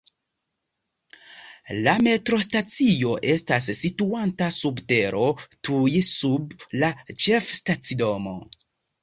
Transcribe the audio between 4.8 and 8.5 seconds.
tero, tuj sub la ĉefstacidomo.